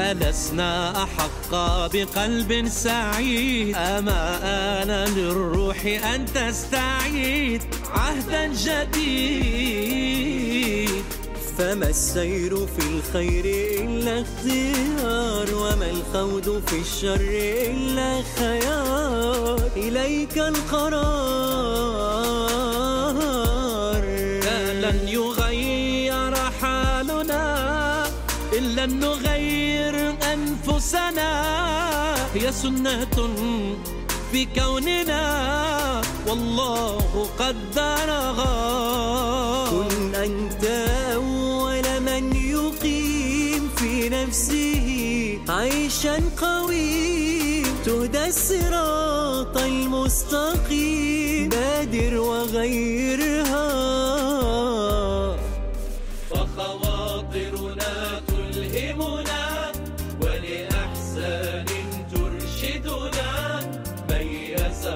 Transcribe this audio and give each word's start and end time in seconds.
ألسنا 0.00 1.02
أحق 1.02 1.50
بقلب 1.92 2.68
سعيد؟ 2.68 3.76
أما 3.76 4.38
آن 4.82 4.90
للروح 5.14 5.86
أن 6.14 6.24
تستعيد 6.24 7.62
عهدا 7.90 8.46
جديد؟ 8.46 9.82
فما 11.58 11.88
السير 11.88 12.66
في 12.66 12.86
الخير 12.86 13.44
إلا 13.80 14.20
اختيار 14.22 15.54
وما 15.54 15.90
الخوض 15.90 16.62
في 16.66 16.78
الشر 16.80 17.28
إلا 17.70 18.22
خيار؟ 18.38 19.60
إليك 19.76 20.38
القرار. 20.38 21.62
لن 24.82 25.08
يغير 25.08 25.41
إلا 28.52 28.84
أن 28.84 29.00
نغير 29.00 30.14
أنفسنا. 30.32 31.30
هي 32.34 32.52
سنة 32.52 33.16
في 34.32 34.44
كوننا. 34.44 35.22
والله 36.26 37.28
قدرها. 37.38 38.54
كن 39.70 40.14
أنت 40.14 40.64
أول 41.14 42.00
من 42.00 42.36
يقيم 42.36 43.70
في 43.76 44.08
نفسه 44.08 45.38
عيشا 45.48 46.20
قويم 46.40 47.66
تهدى 47.84 48.26
الصراط 48.26 49.56
المستقيم. 49.56 51.48
بادر 51.48 52.18
وغيرها. 52.20 53.51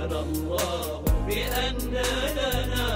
أخبرنا 0.07 0.21
الله 0.21 1.03
بأن 1.27 1.77
لنا 2.37 2.89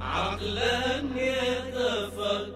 عقلا 0.00 0.96
يتفكر. 1.16 2.52